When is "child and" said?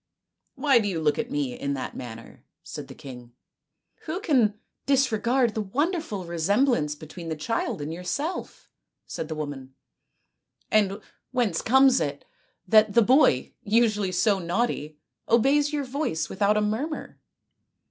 7.35-7.93